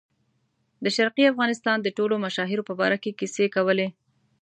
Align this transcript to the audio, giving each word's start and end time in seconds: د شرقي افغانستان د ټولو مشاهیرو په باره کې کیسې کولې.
د 0.83 0.85
شرقي 0.95 1.23
افغانستان 1.33 1.77
د 1.81 1.87
ټولو 1.97 2.15
مشاهیرو 2.25 2.67
په 2.69 2.73
باره 2.79 2.97
کې 3.03 3.17
کیسې 3.19 3.45
کولې. 3.55 3.87